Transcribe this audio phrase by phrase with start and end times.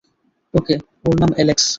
[0.53, 0.75] ওকে,
[1.05, 1.65] ওর নাম অ্যালেক্স!